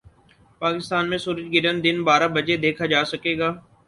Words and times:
پاکستان 0.61 1.03
میں 1.09 1.17
سورج 1.17 1.45
گرہن 1.53 1.83
دن 1.83 1.97
بارہ 2.03 2.27
بجے 2.35 2.55
دیکھا 2.65 2.85
جا 2.91 3.01
سکے 3.11 3.37
گا 3.39 3.49